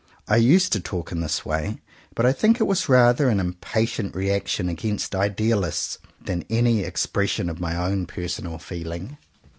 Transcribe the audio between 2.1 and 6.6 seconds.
but I think it was rather an impatient reaction against idealists than